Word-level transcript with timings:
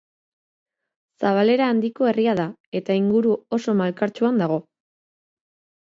Zabalera 1.23 1.67
handiko 1.75 2.09
herria 2.13 2.35
da, 2.41 2.47
eta 2.83 2.99
inguru 3.03 3.37
oso 3.61 3.79
malkartsuan 3.85 4.45
dago. 4.47 4.63